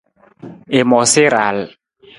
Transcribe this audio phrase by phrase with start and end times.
[0.77, 1.59] I moosa i raal.